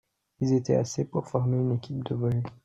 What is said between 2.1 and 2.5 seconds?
volley.